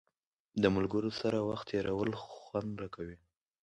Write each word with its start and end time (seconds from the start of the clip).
د 0.61 0.63
ملګرو 0.75 1.11
سره 1.21 1.37
وخت 1.49 1.65
تېرول 1.71 2.11
خوند 2.23 2.71
راکوي. 2.81 3.17